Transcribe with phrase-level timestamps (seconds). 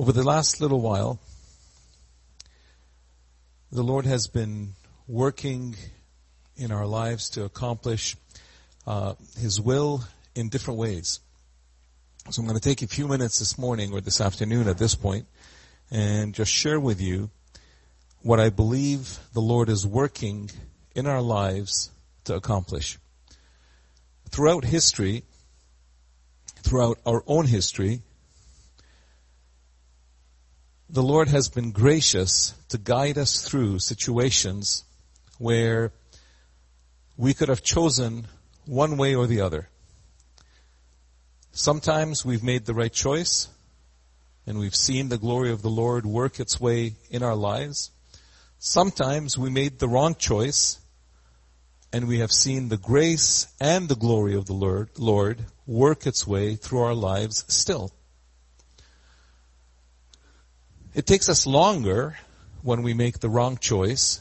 [0.00, 1.20] Over the last little while,
[3.70, 4.72] the Lord has been
[5.06, 5.76] working
[6.56, 8.16] in our lives to accomplish
[8.86, 10.02] uh, His will
[10.34, 11.20] in different ways.
[12.30, 14.94] So I'm going to take a few minutes this morning or this afternoon at this
[14.94, 15.26] point
[15.90, 17.28] and just share with you
[18.22, 20.50] what I believe the Lord is working
[20.94, 21.90] in our lives
[22.24, 22.98] to accomplish.
[24.30, 25.24] Throughout history,
[26.62, 28.00] throughout our own history,
[30.92, 34.82] the Lord has been gracious to guide us through situations
[35.38, 35.92] where
[37.16, 38.26] we could have chosen
[38.66, 39.68] one way or the other.
[41.52, 43.46] Sometimes we've made the right choice
[44.48, 47.92] and we've seen the glory of the Lord work its way in our lives.
[48.58, 50.80] Sometimes we made the wrong choice
[51.92, 56.56] and we have seen the grace and the glory of the Lord, work its way
[56.56, 57.92] through our lives still.
[60.92, 62.16] It takes us longer
[62.62, 64.20] when we make the wrong choice.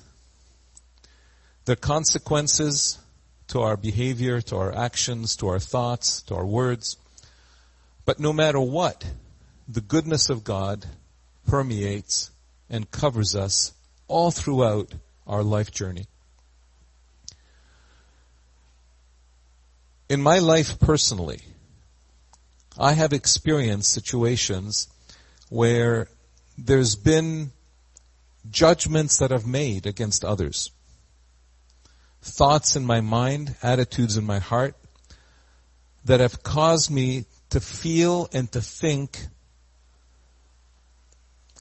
[1.66, 3.00] The consequences
[3.48, 6.98] to our behavior, to our actions, to our thoughts, to our words.
[8.06, 9.04] But no matter what,
[9.68, 10.86] the goodness of God
[11.48, 12.30] permeates
[12.70, 13.74] and covers us
[14.08, 14.94] all throughout
[15.26, 16.06] our life journey.
[20.08, 21.42] In my life personally,
[22.78, 24.88] I have experienced situations
[25.50, 26.08] where
[26.66, 27.52] there's been
[28.50, 30.72] judgments that I've made against others.
[32.22, 34.76] Thoughts in my mind, attitudes in my heart
[36.06, 39.28] that have caused me to feel and to think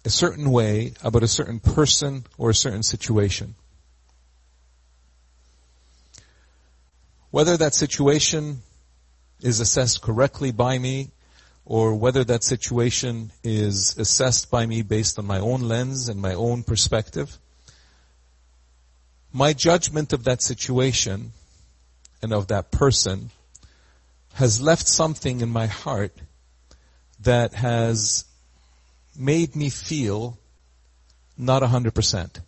[0.04, 3.54] a certain way about a certain person or a certain situation.
[7.30, 8.62] Whether that situation
[9.40, 11.10] is assessed correctly by me
[11.68, 16.32] or whether that situation is assessed by me based on my own lens and my
[16.32, 17.38] own perspective,
[19.34, 21.30] my judgment of that situation
[22.22, 23.30] and of that person
[24.32, 26.16] has left something in my heart
[27.20, 28.24] that has
[29.14, 30.38] made me feel
[31.36, 32.40] not 100%.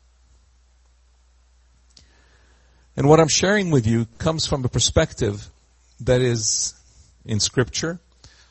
[2.96, 5.46] And what I'm sharing with you comes from a perspective
[6.00, 6.72] that is
[7.26, 8.00] in scripture,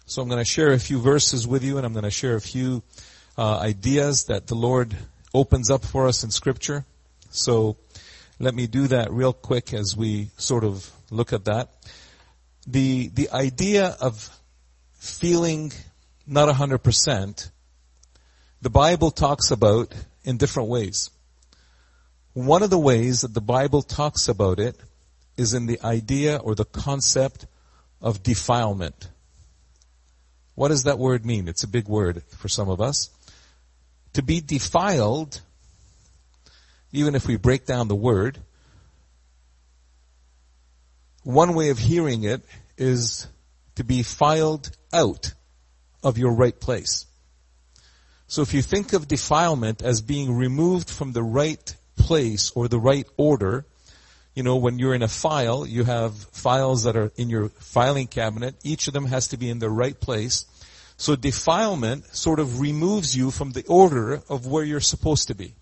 [0.09, 2.35] so I'm going to share a few verses with you and I'm going to share
[2.35, 2.81] a few
[3.37, 4.95] uh, ideas that the Lord
[5.35, 6.83] opens up for us in scripture.
[7.29, 7.77] So
[8.39, 11.69] let me do that real quick as we sort of look at that.
[12.65, 14.35] The, the idea of
[14.93, 15.73] feeling
[16.25, 17.51] not 100%,
[18.63, 19.93] the Bible talks about
[20.23, 21.11] in different ways.
[22.33, 24.75] One of the ways that the Bible talks about it
[25.37, 27.45] is in the idea or the concept
[28.01, 29.07] of defilement.
[30.59, 31.47] What does that word mean?
[31.47, 33.11] It's a big word for some of us.
[34.11, 35.39] To be defiled,
[36.91, 38.39] even if we break down the word,
[41.23, 42.43] one way of hearing it
[42.77, 43.25] is
[43.75, 45.33] to be filed out
[46.03, 47.05] of your right place.
[48.27, 52.79] So if you think of defilement as being removed from the right place or the
[52.79, 53.65] right order,
[54.39, 58.07] you know, when you're in a file, you have files that are in your filing
[58.07, 58.55] cabinet.
[58.63, 60.45] Each of them has to be in the right place.
[60.95, 65.55] So defilement sort of removes you from the order of where you're supposed to be.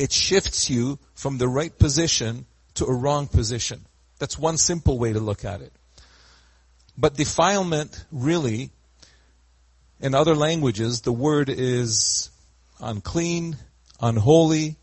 [0.00, 3.86] It shifts you from the right position to a wrong position.
[4.18, 5.72] That's one simple way to look at it.
[6.98, 8.70] But defilement really,
[10.00, 12.30] in other languages, the word is
[12.80, 13.58] unclean,
[14.00, 14.74] unholy.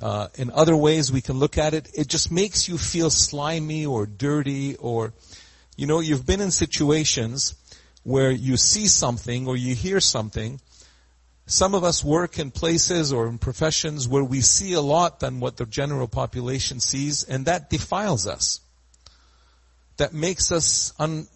[0.00, 3.84] Uh, in other ways we can look at it, it just makes you feel slimy
[3.84, 5.12] or dirty or,
[5.76, 7.54] you know, you've been in situations
[8.02, 10.60] where you see something or you hear something.
[11.46, 15.40] Some of us work in places or in professions where we see a lot than
[15.40, 18.60] what the general population sees, and that defiles us.
[19.98, 21.26] That makes us un,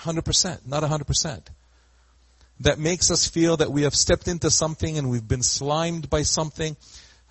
[0.00, 1.46] 100%, not 100%.
[2.60, 6.22] That makes us feel that we have stepped into something and we've been slimed by
[6.22, 6.76] something.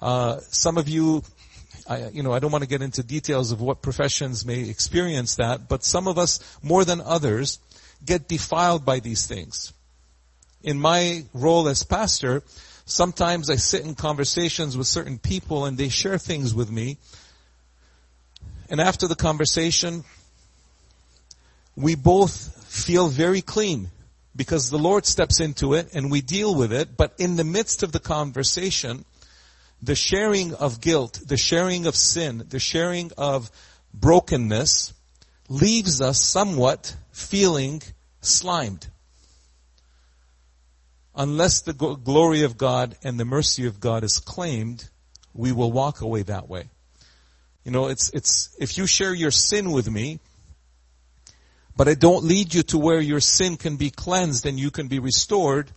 [0.03, 1.23] Uh, some of you,
[1.87, 5.35] I, you know, I don't want to get into details of what professions may experience
[5.35, 7.57] that, but some of us, more than others,
[8.05, 9.71] get defiled by these things.
[10.61, 12.43] In my role as pastor,
[12.83, 16.97] sometimes I sit in conversations with certain people and they share things with me.
[18.69, 20.03] And after the conversation,
[21.77, 23.89] we both feel very clean
[24.35, 26.97] because the Lord steps into it and we deal with it.
[26.97, 29.05] But in the midst of the conversation,
[29.83, 33.51] the sharing of guilt, the sharing of sin, the sharing of
[33.93, 34.93] brokenness
[35.49, 37.81] leaves us somewhat feeling
[38.21, 38.87] slimed.
[41.15, 44.89] unless the glory of God and the mercy of God is claimed,
[45.33, 46.69] we will walk away that way.
[47.63, 50.19] You know, it's, it's, if you share your sin with me,
[51.75, 54.87] but I don't lead you to where your sin can be cleansed and you can
[54.87, 55.71] be restored,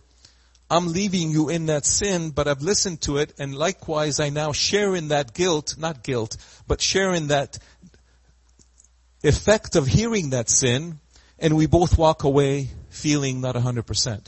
[0.69, 4.51] I'm leaving you in that sin, but I've listened to it, and likewise I now
[4.51, 6.35] share in that guilt, not guilt,
[6.67, 7.57] but share in that
[9.23, 10.99] effect of hearing that sin,
[11.39, 14.07] and we both walk away feeling not 100%.
[14.07, 14.25] And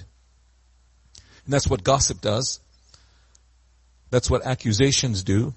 [1.47, 2.61] that's what gossip does.
[4.11, 5.53] That's what accusations do.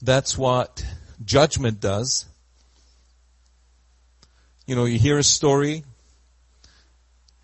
[0.00, 0.84] That's what
[1.24, 2.26] judgment does.
[4.66, 5.84] You know, you hear a story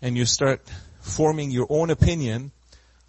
[0.01, 0.61] and you start
[1.05, 2.51] forming your own opinion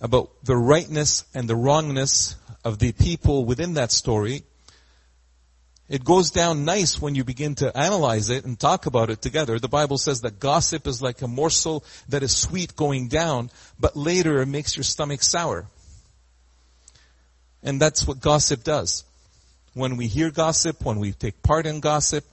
[0.00, 4.42] about the rightness and the wrongness of the people within that story.
[5.88, 9.58] It goes down nice when you begin to analyze it and talk about it together.
[9.58, 13.96] The Bible says that gossip is like a morsel that is sweet going down, but
[13.96, 15.66] later it makes your stomach sour.
[17.62, 19.04] And that's what gossip does.
[19.74, 22.24] When we hear gossip, when we take part in gossip,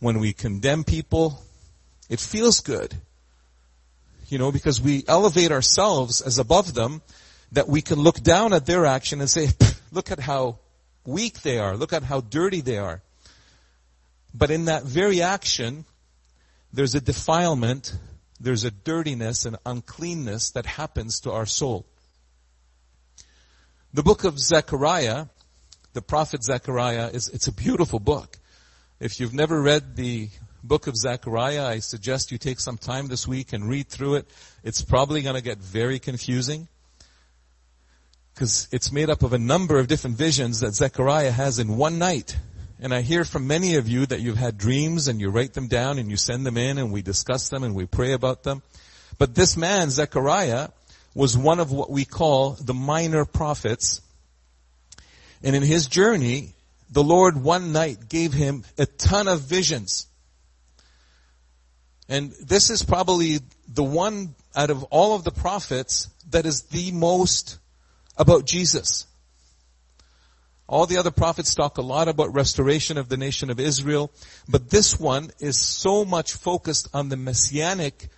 [0.00, 1.42] when we condemn people,
[2.08, 2.94] it feels good.
[4.30, 7.02] You know, because we elevate ourselves as above them,
[7.52, 9.48] that we can look down at their action and say,
[9.92, 10.60] look at how
[11.04, 13.02] weak they are, look at how dirty they are.
[14.32, 15.84] But in that very action,
[16.72, 17.92] there's a defilement,
[18.38, 21.84] there's a dirtiness and uncleanness that happens to our soul.
[23.92, 25.26] The book of Zechariah,
[25.92, 28.38] the prophet Zechariah, is, it's a beautiful book.
[29.00, 30.28] If you've never read the
[30.62, 34.30] book of Zechariah, I suggest you take some time this week and read through it.
[34.62, 36.68] It's probably going to get very confusing
[38.34, 41.98] because it's made up of a number of different visions that Zechariah has in one
[41.98, 42.36] night.
[42.80, 45.68] And I hear from many of you that you've had dreams and you write them
[45.68, 48.62] down and you send them in and we discuss them and we pray about them.
[49.18, 50.68] But this man, Zechariah,
[51.14, 54.00] was one of what we call the minor prophets.
[55.42, 56.54] And in his journey,
[56.90, 60.06] the Lord one night gave him a ton of visions.
[62.10, 66.90] And this is probably the one out of all of the prophets that is the
[66.90, 67.58] most
[68.18, 69.06] about Jesus.
[70.66, 74.10] All the other prophets talk a lot about restoration of the nation of Israel,
[74.48, 78.08] but this one is so much focused on the messianic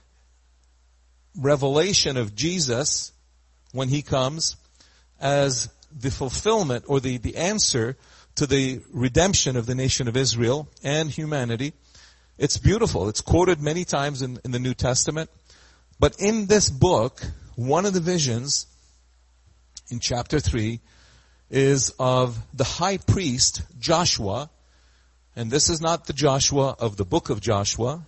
[1.36, 3.12] revelation of Jesus
[3.72, 4.56] when he comes
[5.20, 7.98] as the fulfillment or the, the answer
[8.36, 11.74] to the redemption of the nation of Israel and humanity.
[12.42, 13.08] It's beautiful.
[13.08, 15.30] It's quoted many times in, in the New Testament.
[16.00, 17.22] But in this book,
[17.54, 18.66] one of the visions
[19.92, 20.80] in chapter 3
[21.50, 24.50] is of the high priest Joshua.
[25.36, 28.04] And this is not the Joshua of the book of Joshua,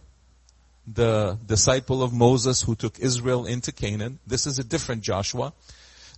[0.85, 4.19] the disciple of Moses who took Israel into Canaan.
[4.27, 5.53] This is a different Joshua.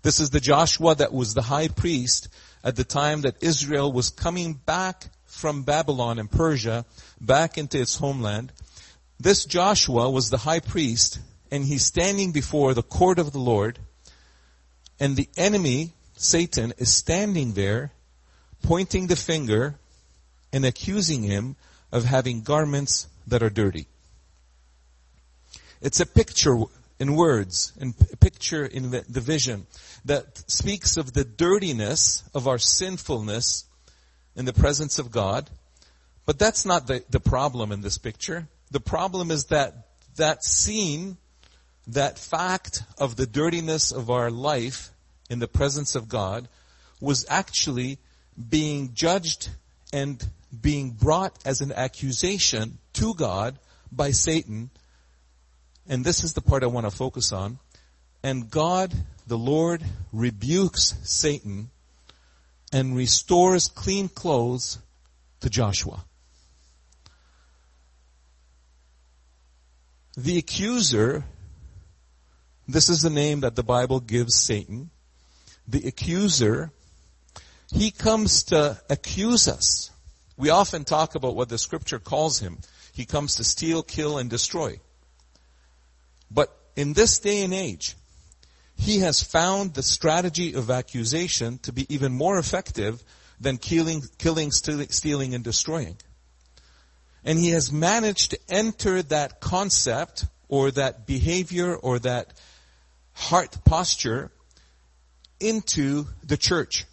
[0.00, 2.28] This is the Joshua that was the high priest
[2.64, 6.84] at the time that Israel was coming back from Babylon and Persia
[7.20, 8.52] back into its homeland.
[9.18, 11.18] This Joshua was the high priest
[11.50, 13.78] and he's standing before the court of the Lord
[14.98, 17.92] and the enemy, Satan, is standing there
[18.62, 19.76] pointing the finger
[20.52, 21.56] and accusing him
[21.92, 23.86] of having garments that are dirty.
[25.82, 26.58] It's a picture
[26.98, 29.66] in words and a picture in the vision
[30.06, 33.65] that speaks of the dirtiness of our sinfulness
[34.36, 35.48] in the presence of God.
[36.24, 38.48] But that's not the, the problem in this picture.
[38.70, 41.16] The problem is that that scene,
[41.88, 44.90] that fact of the dirtiness of our life
[45.30, 46.48] in the presence of God
[47.00, 47.98] was actually
[48.48, 49.50] being judged
[49.92, 50.24] and
[50.60, 53.58] being brought as an accusation to God
[53.92, 54.70] by Satan.
[55.88, 57.58] And this is the part I want to focus on.
[58.22, 58.92] And God
[59.26, 61.70] the Lord rebukes Satan
[62.72, 64.78] and restores clean clothes
[65.40, 66.04] to Joshua.
[70.16, 71.24] The accuser,
[72.66, 74.90] this is the name that the Bible gives Satan.
[75.68, 76.72] The accuser,
[77.72, 79.90] he comes to accuse us.
[80.36, 82.58] We often talk about what the scripture calls him.
[82.92, 84.80] He comes to steal, kill, and destroy.
[86.30, 87.94] But in this day and age,
[88.76, 93.02] he has found the strategy of accusation to be even more effective
[93.40, 95.96] than killing, killing, stealing, and destroying.
[97.24, 102.32] And he has managed to enter that concept or that behavior or that
[103.14, 104.30] heart posture
[105.40, 106.84] into the church.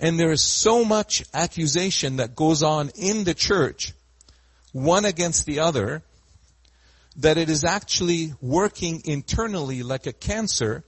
[0.00, 3.92] And there is so much accusation that goes on in the church,
[4.72, 6.02] one against the other,
[7.16, 10.84] that it is actually working internally like a cancer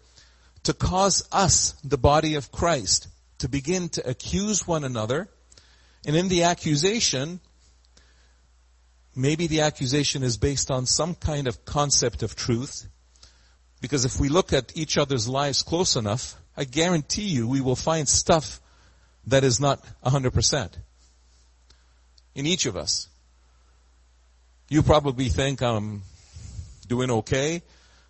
[0.64, 5.28] to cause us, the body of Christ, to begin to accuse one another.
[6.04, 7.40] And in the accusation,
[9.14, 12.88] maybe the accusation is based on some kind of concept of truth.
[13.80, 17.76] Because if we look at each other's lives close enough, I guarantee you we will
[17.76, 18.60] find stuff
[19.26, 20.72] that is not 100%
[22.34, 23.08] in each of us.
[24.68, 26.02] You probably think I'm
[26.86, 27.62] doing okay,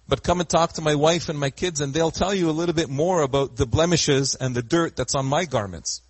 [0.09, 2.53] but come and talk to my wife and my kids and they'll tell you a
[2.53, 6.03] little bit more about the blemishes and the dirt that's on my garments.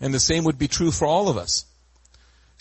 [0.00, 1.64] And the same would be true for all of us.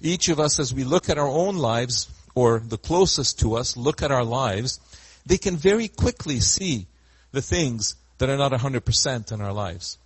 [0.02, 3.76] Each of us, as we look at our own lives, or the closest to us,
[3.76, 4.80] look at our lives,
[5.26, 6.88] they can very quickly see
[7.32, 9.98] the things that are not 100% in our lives.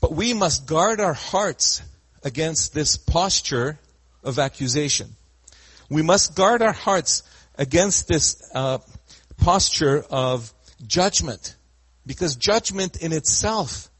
[0.00, 1.82] But we must guard our hearts
[2.22, 3.78] against this posture
[4.22, 5.14] of accusation.
[5.90, 7.24] We must guard our hearts
[7.56, 8.78] against this uh,
[9.36, 10.54] posture of
[10.86, 11.56] judgment,
[12.06, 13.90] because judgment in itself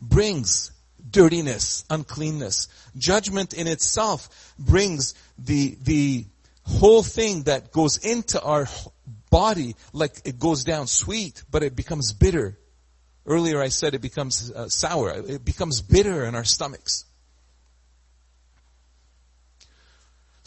[0.00, 0.70] brings
[1.10, 2.68] dirtiness, uncleanness.
[2.96, 6.26] Judgment in itself brings the the
[6.64, 8.68] whole thing that goes into our
[9.30, 12.58] body like it goes down sweet, but it becomes bitter.
[13.26, 15.10] Earlier I said it becomes uh, sour.
[15.26, 17.04] It becomes bitter in our stomachs.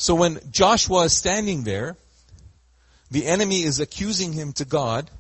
[0.02, 1.96] So when Joshua is standing there,
[3.12, 5.12] the enemy is accusing him to God,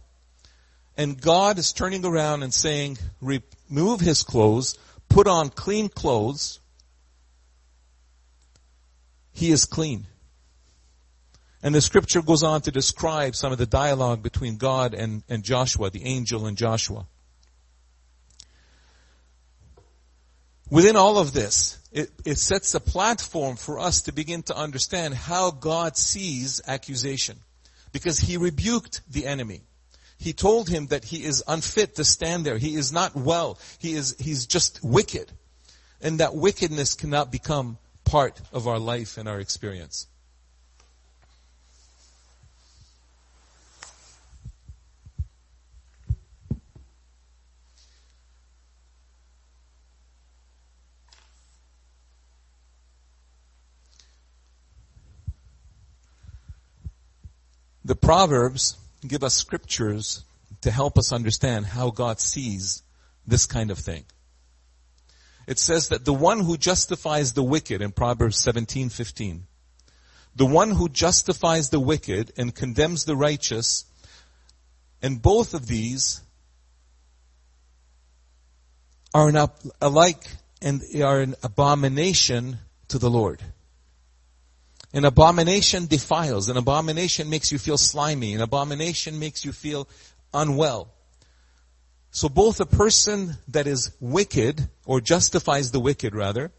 [0.97, 6.59] and God is turning around and saying, remove his clothes, put on clean clothes.
[9.33, 10.07] He is clean.
[11.61, 15.43] And the scripture goes on to describe some of the dialogue between God and, and
[15.43, 17.05] Joshua, the angel and Joshua.
[20.71, 25.13] Within all of this, it, it sets a platform for us to begin to understand
[25.13, 27.37] how God sees accusation.
[27.91, 29.63] Because he rebuked the enemy.
[30.17, 32.57] He told him that he is unfit to stand there.
[32.57, 33.59] He is not well.
[33.79, 35.29] He is, he's just wicked.
[35.99, 40.07] And that wickedness cannot become part of our life and our experience.
[57.91, 60.23] The Proverbs give us scriptures
[60.61, 62.83] to help us understand how God sees
[63.27, 64.05] this kind of thing.
[65.45, 69.41] It says that the one who justifies the wicked in Proverbs 17:15,
[70.33, 73.83] the one who justifies the wicked and condemns the righteous,
[75.01, 76.21] and both of these
[79.13, 79.49] are an,
[79.81, 83.43] alike and are an abomination to the Lord.
[84.93, 86.49] An abomination defiles.
[86.49, 88.33] An abomination makes you feel slimy.
[88.33, 89.87] An abomination makes you feel
[90.33, 90.89] unwell.
[92.11, 96.51] So both a person that is wicked, or justifies the wicked rather,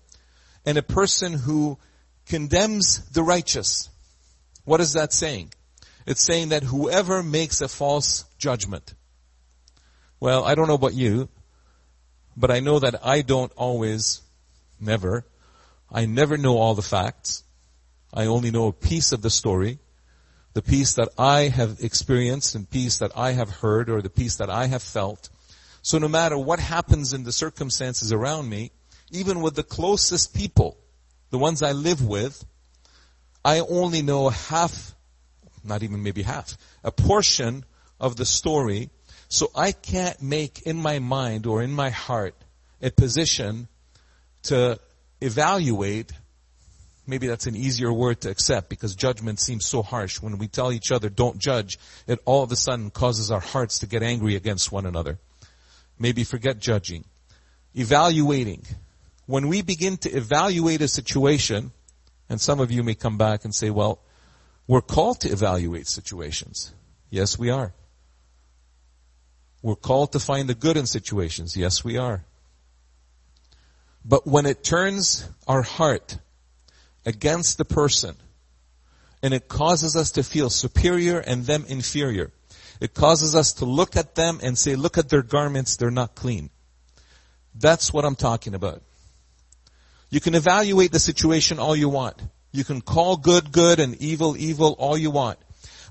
[0.64, 1.78] and a person who
[2.26, 3.90] condemns the righteous.
[4.64, 5.52] What is that saying?
[6.06, 8.94] It's saying that whoever makes a false judgment.
[10.20, 11.28] Well, I don't know about you,
[12.36, 14.22] but I know that I don't always,
[14.80, 15.26] never,
[15.90, 17.44] I never know all the facts.
[18.12, 19.78] I only know a piece of the story,
[20.52, 24.36] the piece that I have experienced and piece that I have heard or the piece
[24.36, 25.30] that I have felt.
[25.80, 28.70] So no matter what happens in the circumstances around me,
[29.10, 30.76] even with the closest people,
[31.30, 32.44] the ones I live with,
[33.44, 34.94] I only know half,
[35.64, 37.64] not even maybe half, a portion
[37.98, 38.90] of the story.
[39.28, 42.34] So I can't make in my mind or in my heart
[42.82, 43.68] a position
[44.44, 44.78] to
[45.20, 46.12] evaluate
[47.06, 50.22] Maybe that's an easier word to accept because judgment seems so harsh.
[50.22, 53.80] When we tell each other don't judge, it all of a sudden causes our hearts
[53.80, 55.18] to get angry against one another.
[55.98, 57.04] Maybe forget judging.
[57.74, 58.64] Evaluating.
[59.26, 61.72] When we begin to evaluate a situation,
[62.28, 64.00] and some of you may come back and say, well,
[64.68, 66.72] we're called to evaluate situations.
[67.10, 67.74] Yes, we are.
[69.60, 71.56] We're called to find the good in situations.
[71.56, 72.24] Yes, we are.
[74.04, 76.18] But when it turns our heart
[77.04, 78.16] against the person.
[79.22, 82.32] And it causes us to feel superior and them inferior.
[82.80, 86.14] It causes us to look at them and say, look at their garments, they're not
[86.14, 86.50] clean.
[87.54, 88.82] That's what I'm talking about.
[90.10, 92.20] You can evaluate the situation all you want.
[92.52, 95.38] You can call good good and evil evil all you want.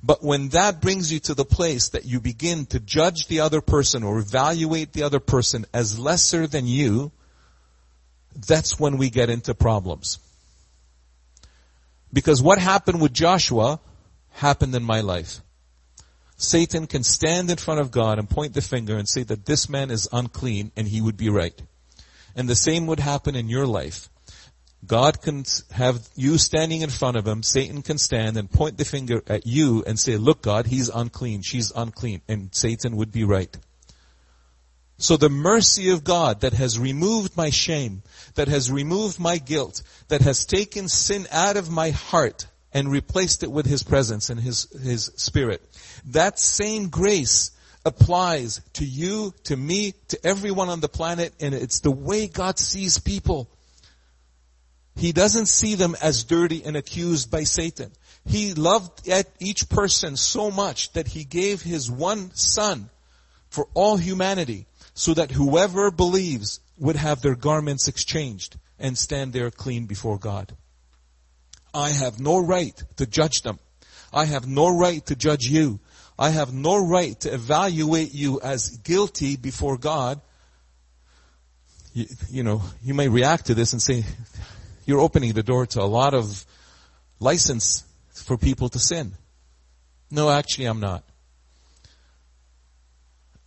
[0.03, 3.61] But when that brings you to the place that you begin to judge the other
[3.61, 7.11] person or evaluate the other person as lesser than you,
[8.47, 10.19] that's when we get into problems.
[12.13, 13.79] Because what happened with Joshua
[14.31, 15.41] happened in my life.
[16.37, 19.69] Satan can stand in front of God and point the finger and say that this
[19.69, 21.61] man is unclean and he would be right.
[22.35, 24.09] And the same would happen in your life.
[24.83, 28.85] God can have you standing in front of him, Satan can stand and point the
[28.85, 33.23] finger at you and say, look God, he's unclean, she's unclean, and Satan would be
[33.23, 33.55] right.
[35.01, 38.03] So the mercy of God that has removed my shame,
[38.35, 43.41] that has removed my guilt, that has taken sin out of my heart and replaced
[43.41, 45.63] it with His presence and His, His Spirit,
[46.11, 47.49] that same grace
[47.83, 52.59] applies to you, to me, to everyone on the planet, and it's the way God
[52.59, 53.49] sees people.
[54.95, 57.91] He doesn't see them as dirty and accused by Satan.
[58.23, 62.91] He loved each person so much that he gave his one son
[63.49, 69.51] for all humanity so that whoever believes would have their garments exchanged and stand there
[69.51, 70.55] clean before God.
[71.73, 73.59] I have no right to judge them.
[74.11, 75.79] I have no right to judge you.
[76.19, 80.19] I have no right to evaluate you as guilty before God.
[81.93, 84.03] You, you know, you may react to this and say,
[84.85, 86.45] you're opening the door to a lot of
[87.19, 87.83] license
[88.13, 89.13] for people to sin.
[90.09, 91.03] No, actually I'm not.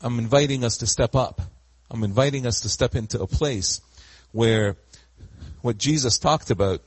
[0.04, 1.40] I'm inviting us to step up.
[1.90, 3.80] I'm inviting us to step into a place
[4.32, 4.76] where
[5.62, 6.82] what Jesus talked about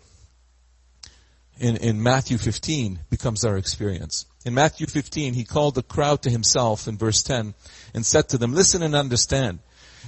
[1.57, 4.27] in, in Matthew 15 becomes our experience.
[4.45, 7.55] In Matthew 15, he called the crowd to himself in verse 10
[7.95, 9.59] and said to them, listen and understand.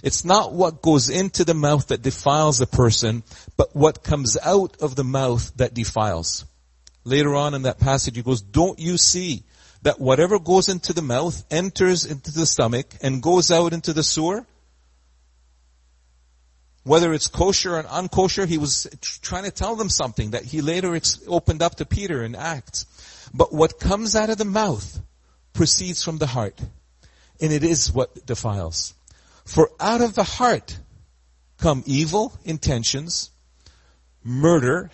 [0.03, 3.23] It's not what goes into the mouth that defiles a person,
[3.57, 6.45] but what comes out of the mouth that defiles.
[7.05, 9.45] Later on in that passage, he goes, don't you see
[9.81, 14.03] that whatever goes into the mouth enters into the stomach and goes out into the
[14.03, 14.45] sewer?
[16.83, 18.87] Whether it's kosher or unkosher, he was
[19.21, 22.85] trying to tell them something that he later ex- opened up to Peter in Acts.
[23.33, 24.99] But what comes out of the mouth
[25.53, 26.59] proceeds from the heart.
[27.41, 28.93] And it is what defiles.
[29.45, 30.77] For out of the heart
[31.57, 33.29] come evil intentions,
[34.23, 34.89] murder,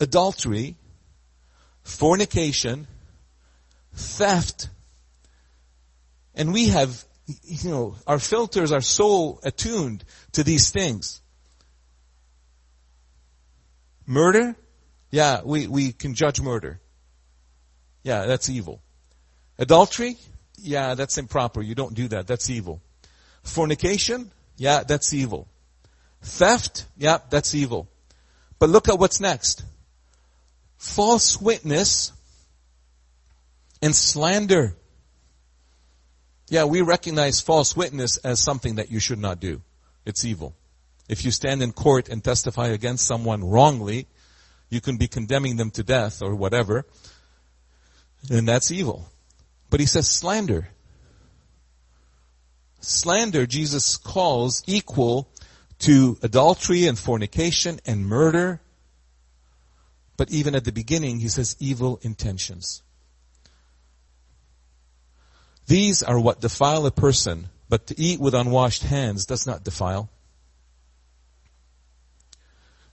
[0.00, 0.76] adultery,
[1.82, 2.86] fornication,
[3.94, 4.68] theft,
[6.34, 7.04] and we have,
[7.42, 11.20] you know, our filters are so attuned to these things.
[14.06, 14.56] Murder?
[15.10, 16.80] Yeah, we, we can judge murder.
[18.02, 18.80] Yeah, that's evil.
[19.58, 20.16] Adultery?
[20.56, 21.60] Yeah, that's improper.
[21.60, 22.26] You don't do that.
[22.26, 22.80] That's evil.
[23.42, 24.30] Fornication?
[24.56, 25.48] Yeah, that's evil.
[26.22, 26.86] Theft?
[26.96, 27.88] Yeah, that's evil.
[28.58, 29.64] But look at what's next.
[30.76, 32.12] False witness
[33.82, 34.76] and slander.
[36.48, 39.62] Yeah, we recognize false witness as something that you should not do.
[40.06, 40.54] It's evil.
[41.08, 44.06] If you stand in court and testify against someone wrongly,
[44.70, 46.86] you can be condemning them to death or whatever,
[48.30, 49.10] and that's evil.
[49.70, 50.68] But he says slander.
[52.80, 55.28] Slander, Jesus calls equal
[55.80, 58.60] to adultery and fornication and murder.
[60.16, 62.82] But even at the beginning, he says evil intentions.
[65.68, 70.08] These are what defile a person, but to eat with unwashed hands does not defile.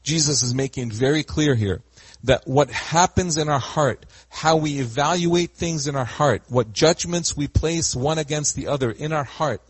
[0.04, 1.82] Jesus is making very clear here
[2.26, 7.36] that what happens in our heart, how we evaluate things in our heart, what judgments
[7.36, 9.62] we place one against the other in our heart,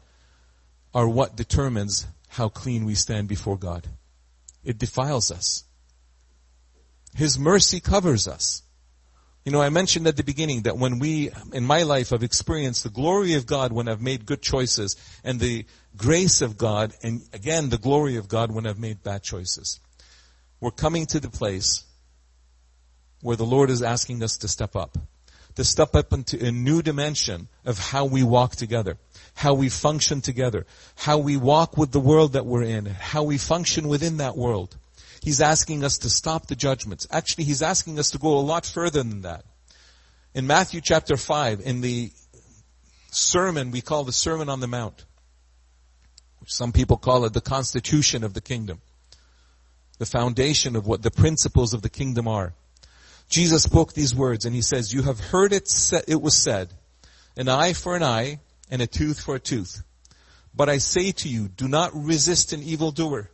[0.94, 3.88] are what determines how clean we stand before God.
[4.64, 5.64] It defiles us.
[7.14, 8.64] His mercy covers us.
[9.46, 12.84] You know, I mentioned at the beginning that when we, in my life, have experienced
[12.84, 17.22] the glory of God when I've made good choices and the grace of God and
[17.32, 19.80] again the glory of God when I've made bad choices.
[20.60, 21.84] We're coming to the place
[23.22, 24.98] where the Lord is asking us to step up.
[25.56, 28.98] To step up into a new dimension of how we walk together
[29.36, 33.38] how we function together, how we walk with the world that we're in, how we
[33.38, 34.76] function within that world.
[35.26, 37.08] He's asking us to stop the judgments.
[37.10, 39.44] Actually, he's asking us to go a lot further than that.
[40.36, 42.12] In Matthew chapter 5, in the
[43.10, 45.04] sermon we call the Sermon on the Mount,
[46.42, 48.82] which some people call it the constitution of the kingdom,
[49.98, 52.54] the foundation of what the principles of the kingdom are.
[53.28, 55.68] Jesus spoke these words and he says, you have heard it,
[56.08, 56.70] it was said,
[57.36, 59.82] an eye for an eye and a tooth for a tooth.
[60.54, 63.32] But I say to you, do not resist an evildoer.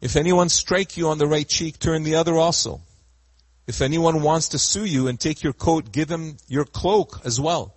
[0.00, 2.80] If anyone strike you on the right cheek, turn the other also.
[3.66, 7.40] If anyone wants to sue you and take your coat, give him your cloak as
[7.40, 7.74] well.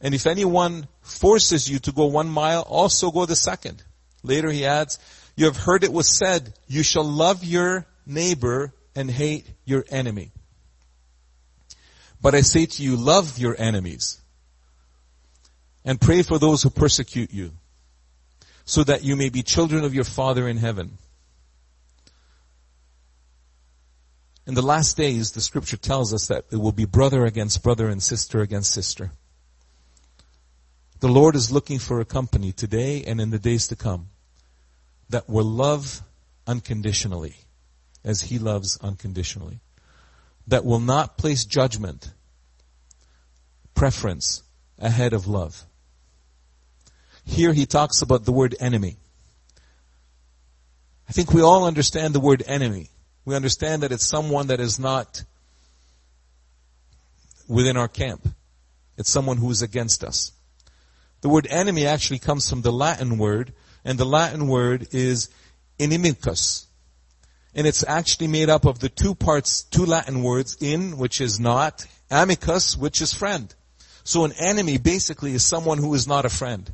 [0.00, 3.82] And if anyone forces you to go one mile, also go the second.
[4.22, 4.98] Later he adds,
[5.36, 10.32] you have heard it was said, you shall love your neighbor and hate your enemy.
[12.20, 14.20] But I say to you, love your enemies
[15.84, 17.52] and pray for those who persecute you
[18.64, 20.98] so that you may be children of your Father in heaven.
[24.46, 27.88] In the last days, the scripture tells us that it will be brother against brother
[27.88, 29.12] and sister against sister.
[31.00, 34.08] The Lord is looking for a company today and in the days to come
[35.10, 36.02] that will love
[36.46, 37.36] unconditionally
[38.04, 39.60] as He loves unconditionally.
[40.48, 42.10] That will not place judgment,
[43.74, 44.42] preference
[44.78, 45.64] ahead of love.
[47.24, 48.96] Here he talks about the word enemy.
[51.08, 52.90] I think we all understand the word enemy.
[53.24, 55.22] We understand that it's someone that is not
[57.48, 58.26] within our camp.
[58.96, 60.32] It's someone who is against us.
[61.20, 63.52] The word enemy actually comes from the Latin word,
[63.84, 65.28] and the Latin word is
[65.78, 66.66] inimicus.
[67.54, 71.38] And it's actually made up of the two parts, two Latin words, in, which is
[71.38, 73.54] not, amicus, which is friend.
[74.04, 76.70] So an enemy basically is someone who is not a friend.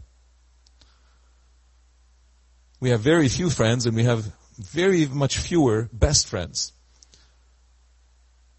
[2.80, 4.24] We have very few friends and we have
[4.59, 6.73] very much fewer best friends.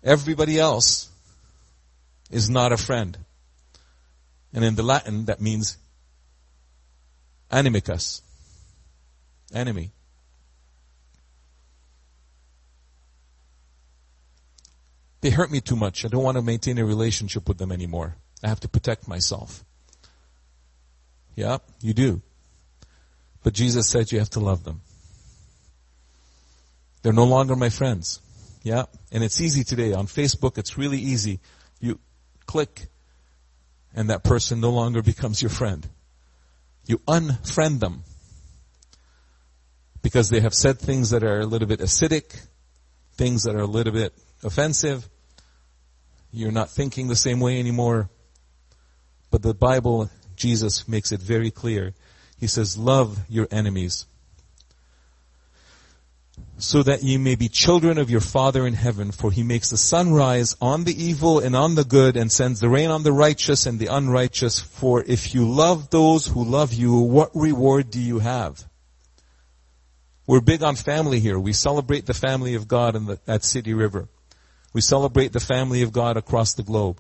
[0.04, 1.10] Everybody else
[2.32, 3.18] is not a friend.
[4.54, 5.78] And in the Latin, that means
[7.52, 8.22] animicus.
[9.54, 9.92] Enemy.
[15.22, 16.06] They hurt me too much.
[16.06, 18.16] I don't want to maintain a relationship with them anymore.
[18.42, 19.66] I have to protect myself.
[21.36, 22.22] Yeah, you do.
[23.44, 24.82] But Jesus said you have to love them.
[27.02, 28.20] They're no longer my friends.
[28.64, 28.86] Yeah.
[29.12, 29.94] And it's easy today.
[29.94, 31.40] On Facebook, it's really easy.
[31.80, 32.00] You
[32.46, 32.88] click
[33.96, 35.88] and that person no longer becomes your friend.
[36.86, 38.04] You unfriend them
[40.02, 42.42] because they have said things that are a little bit acidic,
[43.14, 45.08] things that are a little bit offensive.
[46.32, 48.10] You're not thinking the same way anymore.
[49.32, 51.94] But the Bible, Jesus makes it very clear.
[52.40, 54.06] He says, love your enemies
[56.60, 59.78] so that ye may be children of your Father in heaven, for he makes the
[59.78, 63.14] sun rise on the evil and on the good, and sends the rain on the
[63.14, 64.60] righteous and the unrighteous.
[64.60, 68.66] For if you love those who love you, what reward do you have?
[70.28, 71.40] We're big on family here.
[71.40, 74.10] We celebrate the family of God in the, at City River.
[74.74, 77.00] We celebrate the family of God across the globe.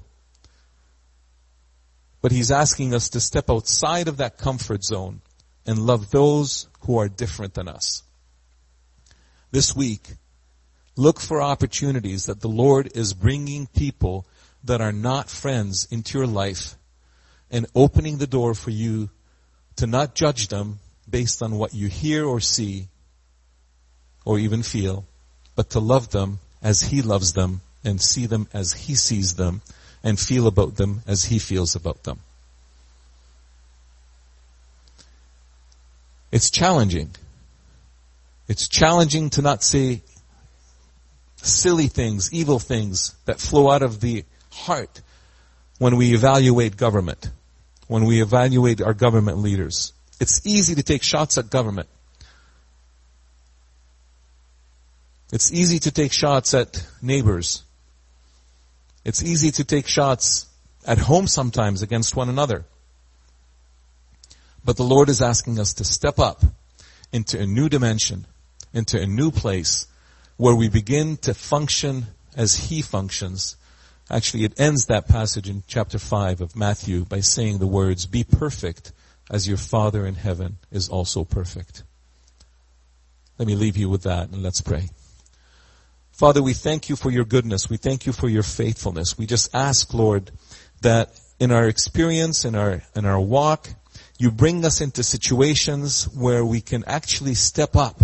[2.21, 5.21] But he's asking us to step outside of that comfort zone
[5.65, 8.03] and love those who are different than us
[9.51, 10.01] this week,
[10.95, 14.25] look for opportunities that the Lord is bringing people
[14.63, 16.75] that are not friends into your life
[17.49, 19.09] and opening the door for you
[19.77, 22.87] to not judge them based on what you hear or see
[24.25, 25.05] or even feel,
[25.55, 29.61] but to love them as He loves them and see them as He sees them
[30.03, 32.19] and feel about them as He feels about them.
[36.31, 37.09] It's challenging.
[38.49, 40.01] It's challenging to not say
[41.37, 45.01] silly things, evil things that flow out of the heart
[45.77, 47.29] when we evaluate government,
[47.87, 49.93] when we evaluate our government leaders.
[50.19, 51.87] It's easy to take shots at government.
[55.31, 57.61] It's easy to take shots at neighbors.
[59.05, 60.47] It's easy to take shots
[60.87, 62.65] at home sometimes against one another.
[64.65, 66.43] But the Lord is asking us to step up
[67.13, 68.25] into a new dimension
[68.73, 69.87] into a new place
[70.37, 73.57] where we begin to function as He functions.
[74.09, 78.23] Actually, it ends that passage in chapter 5 of Matthew by saying the words, be
[78.23, 78.91] perfect
[79.29, 81.83] as your Father in heaven is also perfect.
[83.37, 84.89] Let me leave you with that and let's pray.
[86.11, 87.69] Father, we thank you for your goodness.
[87.69, 89.17] We thank you for your faithfulness.
[89.17, 90.31] We just ask, Lord,
[90.81, 93.69] that in our experience, in our, in our walk,
[94.17, 98.01] you bring us into situations where we can actually step up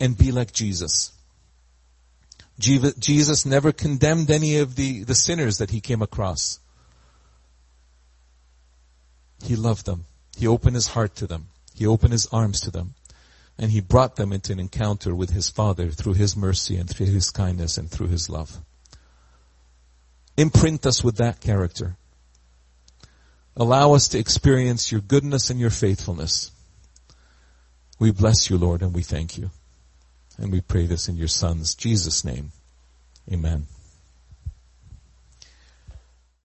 [0.00, 1.12] and be like Jesus.
[2.58, 6.58] Jesus never condemned any of the, the sinners that he came across.
[9.44, 10.06] He loved them.
[10.36, 11.48] He opened his heart to them.
[11.74, 12.94] He opened his arms to them.
[13.58, 17.06] And he brought them into an encounter with his Father through his mercy and through
[17.06, 18.58] his kindness and through his love.
[20.36, 21.96] Imprint us with that character.
[23.56, 26.52] Allow us to experience your goodness and your faithfulness.
[27.98, 29.50] We bless you, Lord, and we thank you.
[30.38, 32.52] And we pray this in your son's Jesus name.
[33.30, 33.66] Amen.